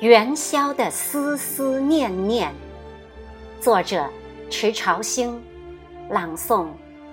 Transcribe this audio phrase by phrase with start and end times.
[0.00, 2.54] 元宵的思思念念，
[3.60, 4.08] 作者
[4.48, 5.42] 迟朝兴，
[6.08, 6.68] 朗诵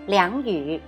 [0.05, 0.80] 梁宇。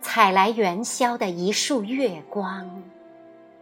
[0.00, 2.82] 采来元宵的一束月光，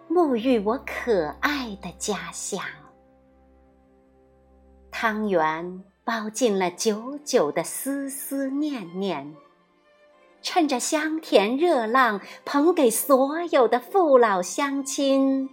[0.09, 2.63] 沐浴我可爱的家乡。
[5.03, 9.35] 汤圆包进了久久的思思念念，
[10.43, 15.51] 趁着香甜热浪，捧给所有的父老乡亲，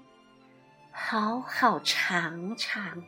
[0.92, 3.04] 好好尝尝。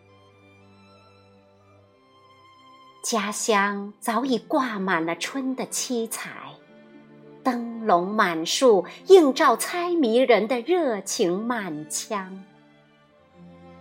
[3.03, 6.55] 家乡早已挂满了春的七彩，
[7.43, 12.43] 灯笼满树，映照猜谜人的热情满腔。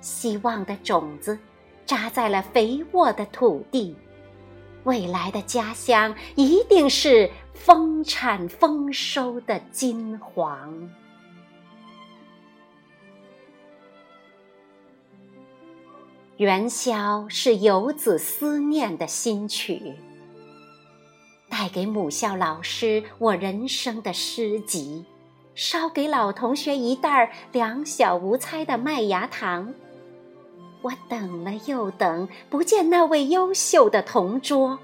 [0.02, 1.38] 希望的种子。
[1.90, 3.96] 扎在了肥沃的土地，
[4.84, 10.88] 未来的家乡一定是丰产丰收的金黄。
[16.36, 19.96] 元宵是游子思念的新曲，
[21.48, 25.04] 带给母校老师我人生的诗集，
[25.56, 29.74] 捎给老同学一袋两小无猜的麦芽糖。
[30.82, 34.78] 我等了又等，不见那位优秀的同桌。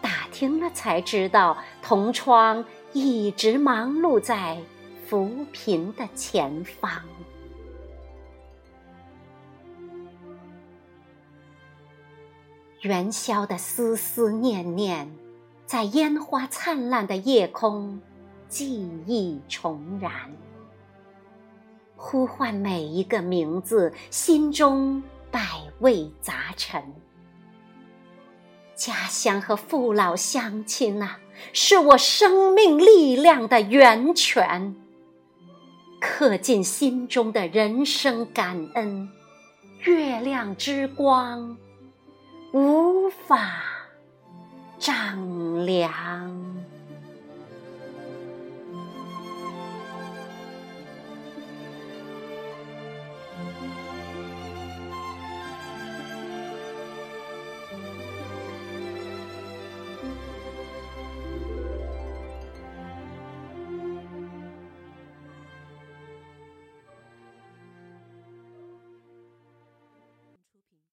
[0.00, 4.58] 打听了才知道，同窗一直忙碌在
[5.06, 6.90] 扶贫的前方。
[12.80, 15.10] 元宵的思思念念，
[15.64, 18.00] 在烟花灿烂的夜空，
[18.48, 20.12] 记忆重燃。
[22.06, 25.40] 呼唤每一个名字，心中百
[25.78, 26.82] 味杂陈。
[28.74, 31.16] 家乡和父老乡亲呐，
[31.54, 34.76] 是我生命力量的源泉。
[35.98, 39.08] 刻进心中的人生感恩，
[39.84, 41.56] 月亮之光
[42.52, 43.62] 无法
[44.78, 46.63] 丈量。